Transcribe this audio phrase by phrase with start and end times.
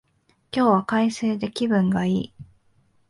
[0.51, 2.33] 今日は快晴で気分がいい